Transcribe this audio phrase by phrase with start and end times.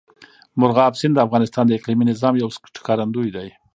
[0.59, 3.49] مورغاب سیند د افغانستان د اقلیمي نظام یو ښکارندوی دی.